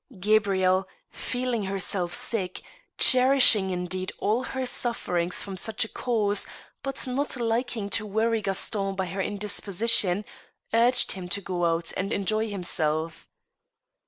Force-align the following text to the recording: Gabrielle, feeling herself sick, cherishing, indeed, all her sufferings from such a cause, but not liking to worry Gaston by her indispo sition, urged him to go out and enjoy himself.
Gabrielle, 0.19 0.87
feeling 1.11 1.65
herself 1.65 2.11
sick, 2.11 2.61
cherishing, 2.97 3.69
indeed, 3.69 4.11
all 4.17 4.41
her 4.41 4.65
sufferings 4.65 5.43
from 5.43 5.55
such 5.57 5.85
a 5.85 5.87
cause, 5.87 6.47
but 6.81 7.05
not 7.05 7.35
liking 7.35 7.87
to 7.87 8.03
worry 8.07 8.41
Gaston 8.41 8.95
by 8.95 9.05
her 9.05 9.21
indispo 9.21 9.69
sition, 9.71 10.25
urged 10.73 11.11
him 11.11 11.29
to 11.29 11.39
go 11.39 11.65
out 11.65 11.91
and 11.95 12.11
enjoy 12.11 12.49
himself. 12.49 13.27